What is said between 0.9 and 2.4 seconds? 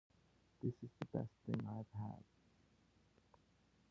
the best thing I have had.